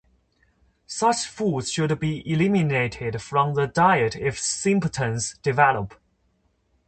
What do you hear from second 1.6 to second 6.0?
should be eliminated from the diet if symptoms develop.